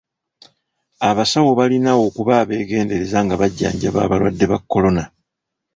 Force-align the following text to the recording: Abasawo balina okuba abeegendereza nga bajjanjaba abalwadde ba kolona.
Abasawo 1.09 1.51
balina 1.59 1.91
okuba 2.05 2.31
abeegendereza 2.41 3.17
nga 3.25 3.35
bajjanjaba 3.41 3.99
abalwadde 4.03 4.45
ba 4.51 4.57
kolona. 4.71 5.03